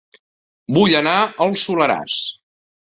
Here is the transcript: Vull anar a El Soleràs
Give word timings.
Vull 0.79 0.95
anar 1.03 1.15
a 1.21 1.31
El 1.47 1.55
Soleràs 1.67 2.19